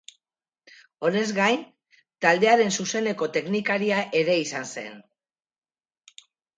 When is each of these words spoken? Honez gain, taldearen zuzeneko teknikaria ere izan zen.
Honez 1.07 1.25
gain, 1.39 1.61
taldearen 2.27 2.75
zuzeneko 2.79 3.31
teknikaria 3.39 4.03
ere 4.25 4.41
izan 4.49 4.69
zen. 4.77 5.01